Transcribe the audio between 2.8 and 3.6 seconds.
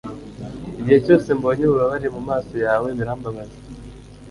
birambabaza